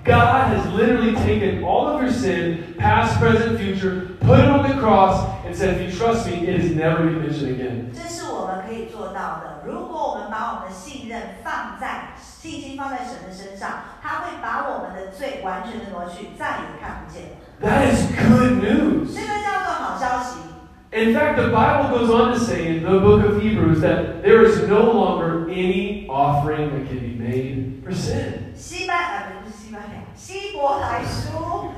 [0.05, 4.75] God has literally taken all of your sin, past, present, future, put it on the
[4.81, 7.91] cross, and said, If you trust me, it is never to be mentioned again.
[8.87, 9.63] 这是我们可以做到的。
[9.67, 13.71] 如果我们把我们的信任放在信心放在神的身上，
[14.03, 17.37] 他会把我们的罪完全的挪去，再也看不见了。
[17.61, 19.15] That is good news.
[19.15, 20.39] 这个叫做好消息。
[20.93, 24.45] In fact, the Bible goes on to say in the book of Hebrews that there
[24.45, 28.53] is no longer any offering that can be made for sin.
[28.55, 31.71] 西班牙不是西班牙，希伯来书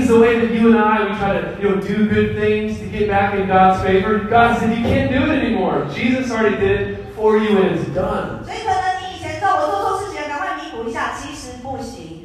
[0.00, 2.78] means the way that you and I, we try to, you know, do good things
[2.78, 5.86] to get back in God's favor, God said you can't do it anymore.
[5.92, 8.42] Jesus already did it for you and it's done.
[8.42, 12.24] 所以可能你以前说我做错事情了，赶快弥补一下，其实不行。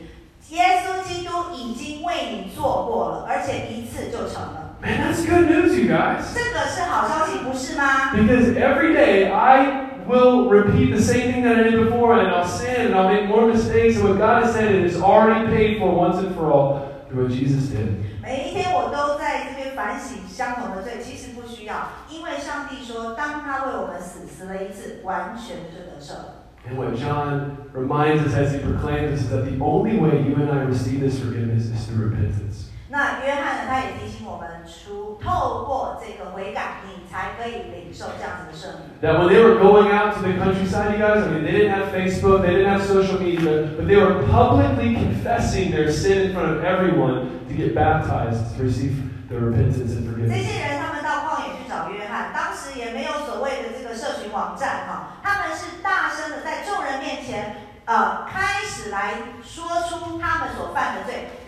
[0.52, 4.78] 耶稣基督已经为你做过了，而且一次就成了。
[4.82, 6.34] Man, that's good news, you guys.
[6.34, 8.16] 这个是好消息，不是吗？
[8.16, 12.48] Because every day I will repeat the same thing that I did before and I'll
[12.48, 13.98] sin and I'll make more mistakes.
[13.98, 16.95] And what God has said, it is already paid for once and for all through
[17.16, 18.04] what Jesus did.
[18.22, 26.36] 每一天我都在这边反省相同的罪，其实不需要，因为上帝说，当他为我们死，死了一次，完全就得赦了。
[26.64, 30.36] And what John reminds us as he proclaims this is that the only way you
[30.36, 32.65] and I receive this forgiveness is through repentance.
[32.97, 38.89] 那约翰呢，他也提醒我们，除透过这个悔改，你才可以领受这样子的赦免。
[39.05, 41.93] That when they were going out to the countryside, you guys, I mean, they didn't have
[41.93, 46.57] Facebook, they didn't have social media, but they were publicly confessing their sin in front
[46.57, 48.97] of everyone to get baptized, to receive
[49.29, 50.33] the repentance and forgiveness.
[50.33, 60.66] 这些人他们到旷野去找约翰，当时也没有所谓的这个社群网站哈，他们是大声的在众人面前，呃，开始来说出他们所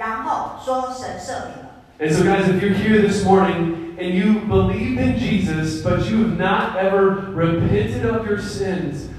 [0.07, 1.69] 然后说神赦免了。
[1.99, 6.25] And so, guys, if you're here this morning and you believed in Jesus, but you
[6.25, 9.09] have not ever repented of your sins,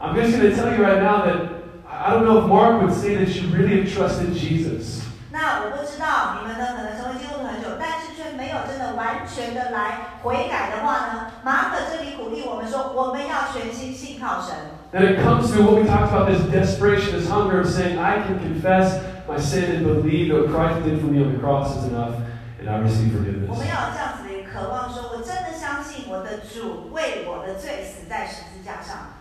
[0.00, 1.58] I'm just going to tell you right now that
[1.90, 5.02] I don't know if Mark would say that you really have trusted Jesus.
[5.32, 14.54] 那我不知道你们呢，可能成为基督徒很久，但是却没有真的完全的来悔改的话呢，马可这里鼓励我们说，我们要全心信靠神。
[14.92, 18.22] That it comes through what we talked about this desperation, this hunger of saying, I
[18.22, 21.76] can confess my sin and believe that what Christ did for me on the cross
[21.76, 22.14] is enough,
[22.60, 23.58] and I receive 我 forgiveness.
[23.58, 29.14] 们要有这样子的一个渴望说，我真的相信我的主为我的罪死在十字架上。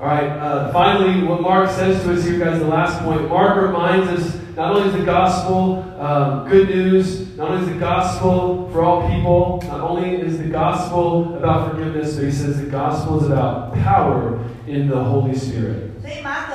[0.00, 3.28] All right, uh, finally, what Mark says to us here, guys, the last point.
[3.28, 7.78] Mark reminds us not only is the gospel um, good news, not only is the
[7.78, 12.68] gospel for all people, not only is the gospel about forgiveness, but he says the
[12.68, 15.90] gospel is about power in the Holy Spirit.
[16.02, 16.45] 所以马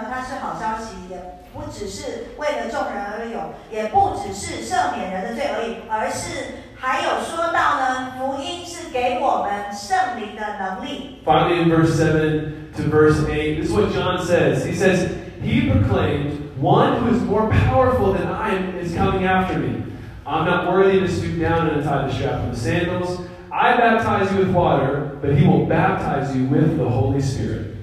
[0.00, 1.16] 呢它是好消息，也
[1.54, 11.20] 不只是为了众人而有，也不只是赦免人的罪而已，而是还有说到呢，福音是给我们圣灵的能力。
[11.24, 14.64] Finally, in verse 7 to verse 8, this is what John says.
[14.64, 15.08] He says,
[15.42, 19.82] He proclaimed, One who is more powerful than I am is coming after me.
[20.26, 23.20] I'm not worthy to stoop down and untie the strap of the sandals.
[23.52, 27.76] I baptize you with water, but he will baptize you with the Holy Spirit.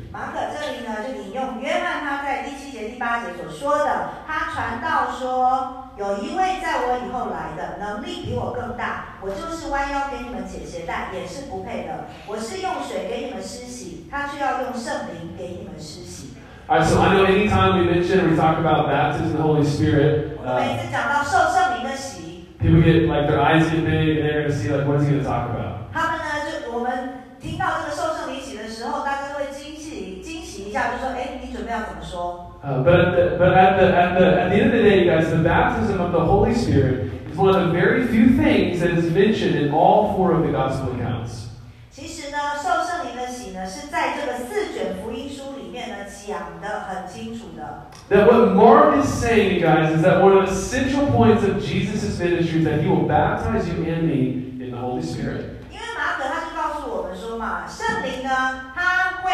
[3.69, 12.07] 说的，他传道说，有一位在我以后来的，能力比我更大，我就是弯腰给你们解鞋带，也是不配的。
[12.27, 16.33] 我是用水给你们施洗，他却要用圣灵给你们施洗。
[16.67, 20.39] All right, so I know anytime we mention we talk about baptism in the Holy Spirit,
[20.39, 24.99] 我每 uh, 次讲到受圣灵的洗，people get like their eyes get big and they're gonna see like what
[24.99, 25.93] is he gonna talk about.
[25.93, 34.84] 他们呢就我们听到这个受圣灵洗的时候，大家都会惊喜惊喜一下，就说：“哎，你准备要怎么说？” Uh, but at the, but at the, at, the, at the end of the
[34.84, 38.80] day, guys, the baptism of the Holy Spirit is one of the very few things
[38.80, 41.50] that is mentioned in all four of the gospel accounts.
[41.92, 45.96] 其实呢，受圣灵的洗呢，是在这个四卷福音书里面呢
[46.26, 47.90] 讲的很清楚的。
[48.10, 51.62] That what Mark is saying, you guys, is that one of the central points of
[51.62, 55.62] Jesus' ministry is that he will baptize you and me in the Holy Spirit.
[55.70, 59.32] 因为马可他就告诉我们说嘛，圣灵呢，他会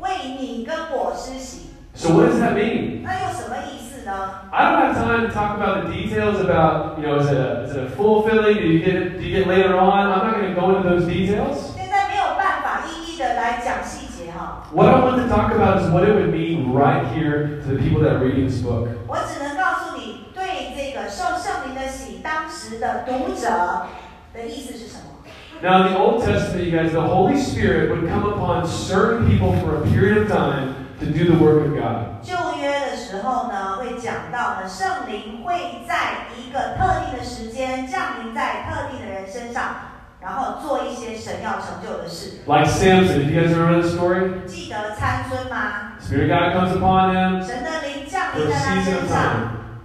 [0.00, 1.67] 为你跟我施洗，
[1.99, 3.05] so what does that mean?
[4.53, 7.63] I don't have time to talk about the details about, you know, is it a,
[7.63, 8.55] is it a full filling?
[8.55, 10.07] Do you get it, do you get later on?
[10.07, 11.75] I'm not going to go into those details.
[14.71, 17.83] What I want to talk about is what it would mean right here to the
[17.83, 18.87] people that are reading this book.
[25.61, 29.51] Now, in the Old Testament, you guys, the Holy Spirit would come upon certain people
[29.59, 32.21] for a period of time to do the work of God.
[32.21, 39.63] 旧约的时候呢，会讲到呢，圣灵会在一个特定的时间降临在特定的人身上，
[40.21, 42.41] 然后做一些神要成就的事。
[42.45, 49.17] Like Samson, if you guys remember the story, 记得参孙吗？Spirit of God comes upon him 神的灵降临在他身上，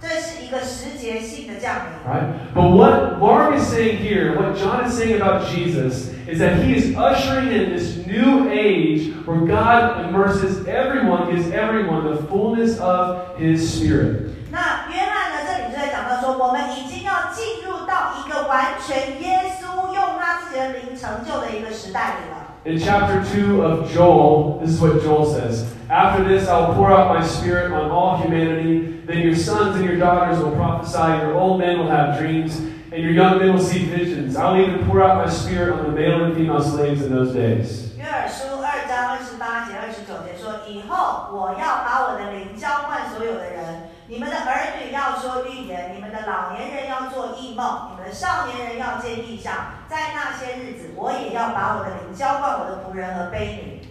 [0.01, 1.90] 这是 一个时节性的降临。
[2.06, 2.26] Right?
[2.54, 6.74] But what Mark is saying here, what John is saying about Jesus, is that he
[6.74, 13.36] is ushering in this new age where God immerses everyone, gives everyone the fullness of
[13.38, 14.30] his Spirit.
[14.50, 22.43] 那约翰呢，这里就在讲到说，我们已经要进入到一个完全耶稣用他自己的灵成就的一个时代里了。
[22.64, 27.08] In chapter 2 of Joel, this is what Joel says After this, I'll pour out
[27.08, 29.00] my spirit on all humanity.
[29.06, 32.58] Then your sons and your daughters will prophesy, your old men will have dreams,
[32.92, 34.36] and your young men will see visions.
[34.36, 37.90] I'll even pour out my spirit on the male and female slaves in those days.
[37.96, 49.53] 约珥书二章二十八节、二十九节说：“以后我要把我的灵浇灌所有的人， 你们的儿女要说预言，你们的老年人要做异梦，你们的少年人要见异象。
[49.89, 53.81] 在那些日子，我也要把我的灵浇灌我的仆人和婢女。”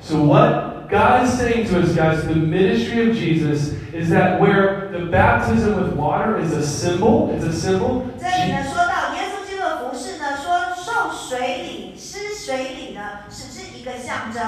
[0.00, 4.92] So, what God is saying to us, guys, the ministry of Jesus is that where
[4.92, 8.02] the baptism with water is a symbol, it's a symbol.
[8.20, 14.40] 这里呢说到耶稣基督的服饰呢，说受水礼、施水礼呢，只是一个象征。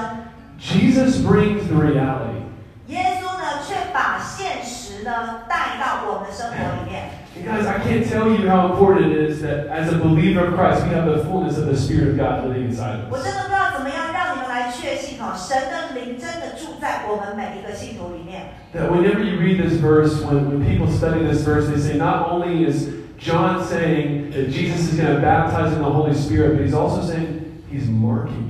[0.59, 2.39] Jesus brings the reality.
[2.87, 4.40] 耶稣呢，却把现
[5.00, 7.08] 实呢带到我们的生活里面。
[7.36, 10.54] And guys, I can't tell you how important it is that as a believer of
[10.54, 13.24] Christ, we have the fullness of the Spirit of God living inside of 我 us.
[13.24, 18.54] 真的不知道怎么样让你们来确信哦，神的灵真的住在我们每一个信徒里面。
[18.72, 22.30] That whenever you read this verse, when, when people study this verse, they say not
[22.30, 26.64] only is John saying that Jesus is going to baptize in the Holy Spirit, but
[26.64, 28.49] he's also saying he's marking you.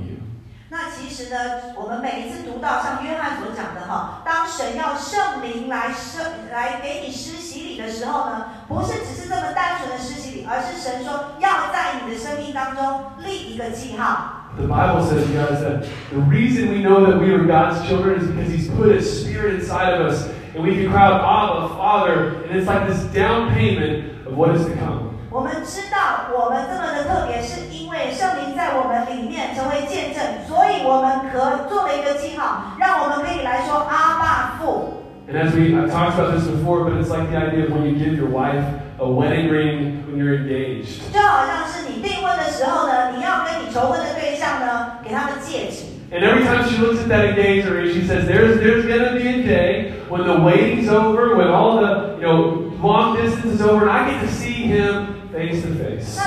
[1.32, 14.38] 呢，我们每一次读到像约翰所讲的哈，当神要圣灵来圣来给你施洗礼的时候呢，不是只是这么单纯的施洗礼，而是神说要在你的生命当中立一个记号。
[14.54, 18.28] The Bible says, you guys, that the reason we know that we are God's children is
[18.28, 22.44] because He's put His Spirit inside of us, and we can cry out, Abba, Father,
[22.44, 25.08] and it's like this down payment of what is to come.
[25.30, 34.93] 我们知道我们这么的特别，是因为圣灵在我们里面成为见证，所以我们可做了一个记号，让我们可以来说阿爸父。
[35.29, 37.83] And as we, I've talked about this before, but it's like the idea of when
[37.83, 38.63] you give your wife
[38.97, 41.01] a wedding ring when you're engaged.
[41.11, 45.83] 就好像是你订婚的时候呢，你要跟你求婚的对象呢，给他们戒指。
[46.09, 49.27] And every time she looks at that engagement ring, she says, "There's there's gonna be
[49.27, 53.85] a day when the waiting's over, when all the you know long distance is over,
[53.85, 56.17] and I get to see him face to face."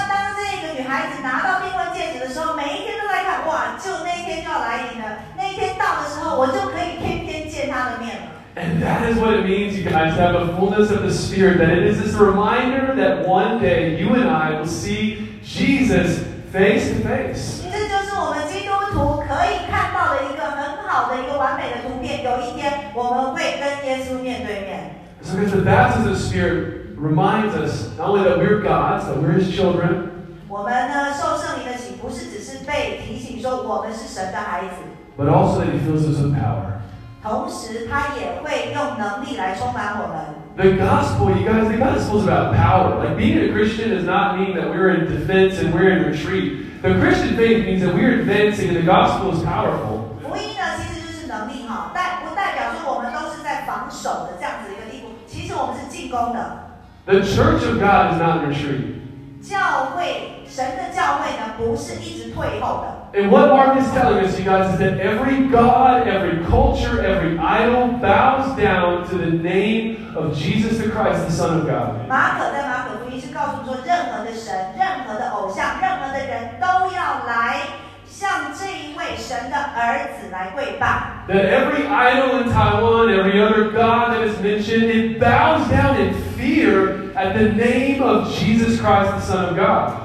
[0.94, 5.18] 那当这个女孩子拿到订婚戒指的时候，每一天都在看，哇，就那一天就要来临了。
[5.36, 8.22] 那一天到的时候，我就可以天天见她的面了。
[8.56, 11.58] And that is what it means, you guys, to have a fullness of the Spirit.
[11.58, 16.22] That it is this reminder that one day you and I will see Jesus
[16.52, 17.62] face to face.
[17.62, 22.22] 这就是我们基督徒可以看到的一个很好的一个完美的图片。
[22.22, 24.90] 有一天，我们会跟耶稣面对面。
[25.22, 29.20] So, because the baptism of the Spirit reminds us not only that we're God's, that
[29.20, 30.13] we're His children,
[30.54, 34.76] 我们呢，受圣灵的洗，不是只是被提醒说我们是神的孩子，
[35.16, 36.80] but also that He fills us with power.
[37.22, 40.40] 同时他也会用能力来充满我们。
[40.56, 42.98] The gospel, you guys, the gospel is about power.
[42.98, 46.80] Like being a Christian does not mean that we're in defense and we're in retreat.
[46.82, 50.16] The Christian faith means that we're advancing and the gospel is powerful.
[50.22, 55.12] 福音呢，其实就是能力哈，代不代表说我们都是在防守的这样子一个地步？
[55.26, 56.72] 其实我们是进攻的。
[57.04, 58.96] The church of God is not in retreat.
[59.42, 63.00] 教会， 神的教会呢，不是一直退后的。
[63.12, 67.36] And what Mark is telling us, you guys, is that every God, every culture, every
[67.38, 72.06] idol bows down to the name of Jesus the Christ, the Son of God.
[72.08, 77.62] 马可在马可福音是告诉说，任何的神、任何的偶像、任何的人都要来
[78.06, 81.26] 向这一位神的儿子来跪拜。
[81.26, 86.14] That every idol in Taiwan, every other God that is mentioned, it bows down in
[86.36, 90.03] fear at the name of Jesus Christ, the Son of God.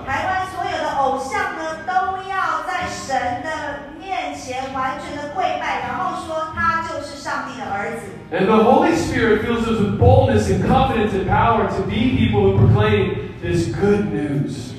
[8.33, 12.53] And the Holy Spirit fills us with boldness and confidence and power to be people
[12.53, 14.73] who proclaim this good news.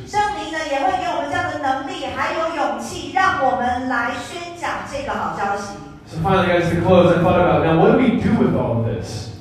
[6.06, 8.80] So finally, guys, to close, I thought about now what do we do with all
[8.80, 9.39] of this?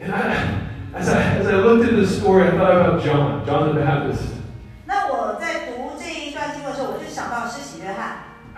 [0.00, 3.74] And I, as I, as I looked at this story, I thought about John, John
[3.74, 4.34] the Baptist.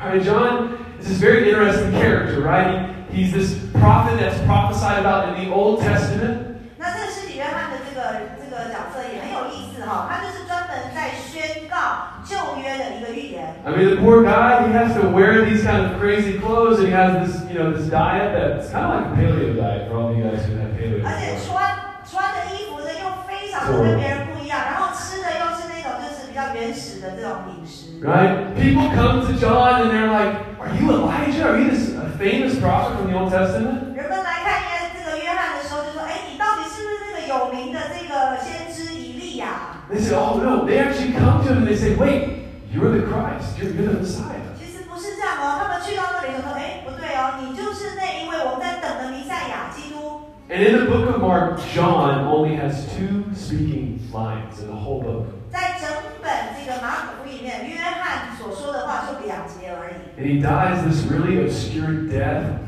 [0.00, 2.93] All right, John is this very interesting character, right?
[3.11, 6.57] He, he's this prophet that's prophesied about in the Old Testament.
[6.77, 13.55] 那这个施洗约翰的这个这个角色也很有意思哈、他就是专门在宣告旧约的一个预言。
[13.65, 16.87] I mean, the poor guy, he has to wear these kind of crazy clothes, and
[16.87, 19.97] he has this, you know, this diet that's kind of like a paleo diet for
[19.97, 21.01] all of you guys who have paleo.
[21.05, 21.47] 而且 before.
[21.47, 21.57] 穿
[22.05, 27.99] 穿的衣服呢又非常的跟别人不一样，然后吃的又是那种就是比较原始的这种饮食。
[27.99, 28.53] Right?
[28.55, 30.37] People come to John and they're like,
[30.71, 31.43] Are you Elijah?
[31.43, 33.93] Are you this a famous prophet from the Old Testament?
[33.93, 40.65] 人们来看约这个约翰的时候，就说：“哎，你到底是不是那个有名的这个先知以利亚 They say, Oh, no.
[40.65, 43.59] They actually come to him and they say, Wait, you're the Christ.
[43.59, 53.35] You're, you're the Messiah.？” 其实不是这样哦，他们去到那里就说：“哎，不对哦，你就是那一位我们在等的弥赛亚基督。” And in the book of Mark, John only has two
[53.35, 55.27] speaking lines in the whole book.
[55.51, 55.91] 在整
[56.23, 62.59] 本这个马可福音 里面，约翰所说的话就两节而已， And he dies this really obscure death.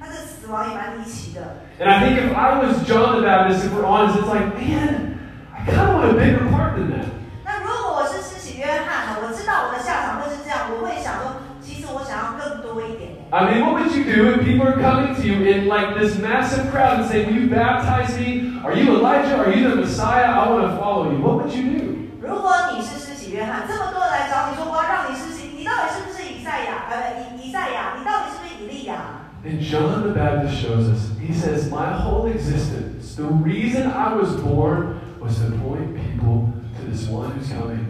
[0.00, 1.40] 他的死亡也蛮离奇的。
[1.78, 5.18] And I think if I was John the Baptist, if we're honest, it's like, man,
[5.52, 7.06] I kind of want a bigger part than that.
[7.44, 9.18] 那如果我是施洗约翰呢？
[9.22, 13.18] 我知道我的下场会是这样，我会想说，其实我想要更多一点。
[13.30, 16.18] I mean, what would you do if people are coming to you in like this
[16.18, 18.58] massive crowd and saying, Will you baptize me?
[18.64, 19.36] Are you Elijah?
[19.36, 20.32] Are you the Messiah?
[20.32, 21.20] I want to follow you.
[21.20, 21.84] What would you do?
[22.22, 23.01] 如果你是施洗
[23.33, 26.85] 约翰，这么多人来找你说我要让你施行，你到底是不是以赛亚？
[26.91, 31.09] 呃，以以赛亚，你到底是不是以利亚？And John the Baptist shows us.
[31.19, 36.85] He says, "My whole existence, the reason I was born, was to point people to
[36.87, 37.89] this one who's coming."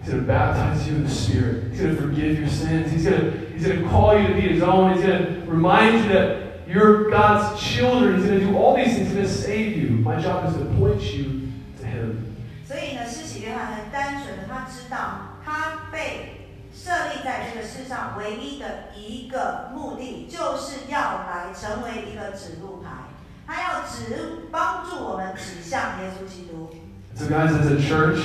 [0.00, 1.72] He's going to baptize you in the Spirit.
[1.72, 2.92] He's going to forgive your sins.
[2.92, 4.92] He's going to, he's going to call you to be His own.
[4.94, 8.18] He's going to remind you that you're God's children.
[8.18, 9.08] He's going to do all these things.
[9.08, 9.90] He's going to save you.
[10.04, 11.48] My job is to point you
[11.80, 12.36] to Him.
[12.68, 12.74] So,
[13.52, 22.88] 很单纯的，他知道他被设立在这个世上唯一的一个目的，就是要来成为一个指路牌，
[23.46, 26.74] 他要指帮助我们指向耶稣基督。
[27.16, 28.18] So, guys, as a church,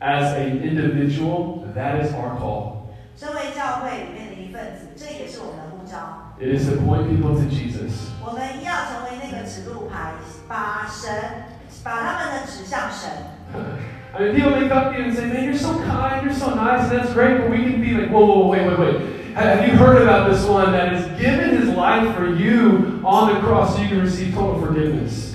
[0.00, 2.84] as an individual, that is our call.
[3.16, 6.34] 身为教会里面的一份子，这也是我们的呼召。
[6.38, 8.10] It is to point people to Jesus.
[8.24, 10.14] 我们要成为那个指路牌，
[10.48, 11.44] 把神
[11.82, 13.10] 把他们的指向神。
[14.14, 16.54] I mean, people may come to you and say, man, you're so kind, you're so
[16.54, 19.00] nice, and that's great, but we can be like, whoa, whoa, wait, wait, wait.
[19.34, 23.34] Have have you heard about this one that has given his life for you on
[23.34, 25.34] the cross so you can receive total forgiveness?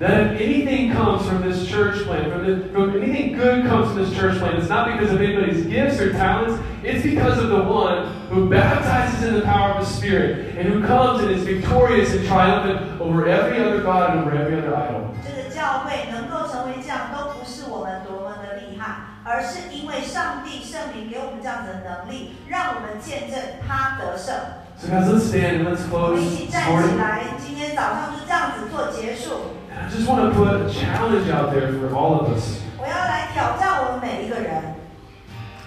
[0.00, 4.02] That if anything comes from this church plan, from, the, from anything good comes from
[4.02, 7.62] this church plan, it's not because of anybody's gifts or talents, it's because of the
[7.62, 12.12] one who baptizes in the power of the Spirit and who comes and is victorious
[12.12, 15.14] and triumphant over every other God and over every other idol.
[15.22, 24.34] 这个教会能够成为这样，都不是我们多么的厉害，而是因为上帝圣灵给我们这样子的能力，让我们见证他得胜。
[24.76, 26.98] So, guys, let's stand and let's 我 close 们一起 this 站起 morning.
[26.98, 29.57] 来，今天早上就这样子做结束。
[29.88, 32.60] And I just want to put a challenge out there for all of us.
[32.78, 34.74] 我要来挑战我们每一个人，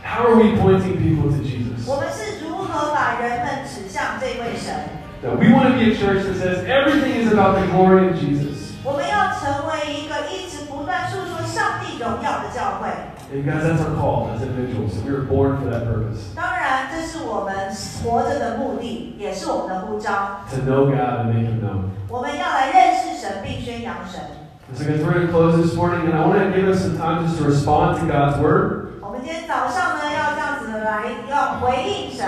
[0.04, 1.88] How are we pointing people to Jesus?
[1.88, 4.74] 我们是如何把人们指向这位神？
[5.24, 8.18] Now, we want to be a church that says everything is about the glory of
[8.18, 8.76] Jesus.
[8.84, 12.88] 我们要成为一个一直不断诉说上帝荣耀的教会。
[13.34, 14.96] And, guys, that's our call as individuals.
[15.04, 20.46] We were born for that purpose 当然，这是我们活着的目的，也是我们的呼召。
[20.50, 21.90] to know God and make Him known.
[22.08, 24.22] 我们要来认识 神，并宣扬神。
[24.70, 26.82] And so, guys, we're going to close this morning, and I want to give us
[26.82, 29.00] some time just to respond to God's word.
[29.02, 32.28] 我们今天早上呢，要这样子的来，要回应神。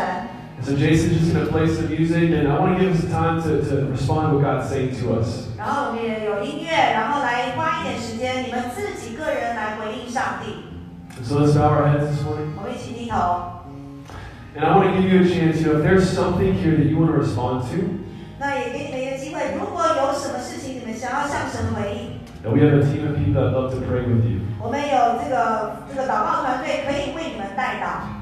[0.59, 3.01] And so, Jason's just going to play some music, and I want to give us
[3.01, 5.47] some time to, to respond to what God's saying to us.
[5.57, 10.63] 然后我们也有音乐，然后来花一点时间，你们自己个人来回应上帝。
[11.19, 12.55] And so, let's bow our heads this morning.
[12.57, 13.59] 我们一起低头。
[14.55, 16.87] And I want to give you a chance, you know, if there's something here that
[16.89, 17.99] you want to respond to,
[18.43, 24.39] 那也给你们一个机会，如果有什么事情你们想要向神回应， that we have a team of people that love to pray with you.
[24.61, 28.17] 我们有这个这个祷告团队可以为你们带祷。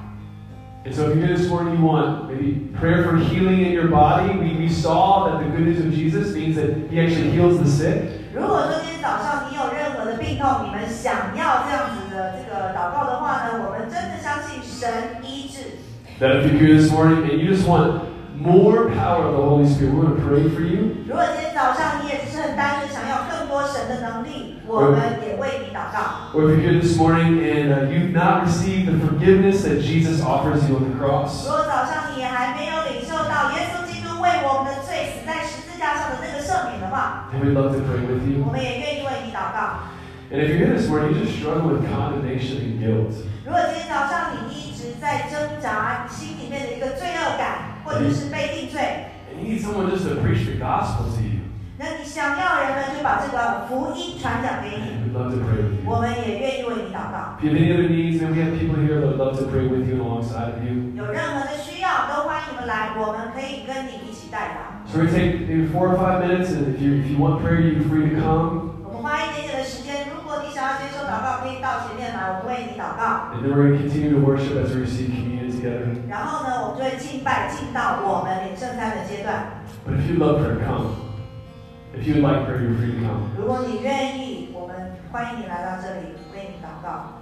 [0.85, 3.89] And so if you're here this morning, you want maybe prayer for healing in your
[3.89, 4.31] body.
[4.31, 7.67] We, we saw that the good news of Jesus means that he actually heals the
[7.67, 8.23] sick.
[8.33, 15.77] 如果说今天早上你有任何的病痛，你们想要这样子的这个祷告的话呢，我们真的相信神医治。
[16.19, 18.01] That if you're here this morning and you just want
[18.41, 20.93] more power of the Holy Spirit, we're going to pray for you.
[21.07, 26.31] 如果今天早上你也只是很单纯想要更多神的能力，我们也为你祷告。
[26.37, 30.21] Or if you're here this morning and uh, you've not received the forgiveness that Jesus
[30.21, 38.43] offers you on the cross, 如果早上你还没有领受到耶稣基督为我们的罪死在十字架上的那个赦免的话， then we'd love to pray with you.
[38.45, 39.89] 我们也愿意为你祷告。
[40.29, 43.15] And if you're here this morning, you just struggle with condemnation and guilt.
[43.45, 48.81] 如果今天早上你一直在挣扎心里面的一个罪恶感， 或者是被定罪，
[49.31, 51.41] And you need someone just to preach the gospel to you.
[51.79, 55.85] 那你想要人们就把这个福音传讲给你， We'd love to pray with you.
[55.85, 57.37] 我们也愿意为你祷告。
[57.37, 59.45] If you have any other needs, then we have people here that would love to
[59.45, 60.89] pray with you and alongside of you.
[60.97, 64.89] 有任何的需要，都欢迎你们来，我们可以跟你一起代祷。
[64.89, 67.19] So we're going to take maybe four or five minutes, and if you, if you
[67.21, 68.73] want prayer, you're free to come.
[68.81, 73.37] 我们花一点点的时间，如果你想要接受祷告，可以到前面来，我们为你祷告。
[73.37, 75.86] And then we're going to continue to worship as we receive communion Together.
[76.10, 79.62] 然后呢，我们就会敬拜，进到我们领圣餐的阶段。
[79.86, 80.96] But if you'd love prayer, come.
[81.94, 83.30] If you would like prayer, you're free to come.
[83.38, 87.21] 如果你愿意，我们欢迎你来到这里为你祷告。